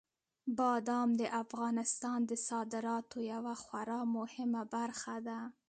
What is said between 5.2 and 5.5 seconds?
ده.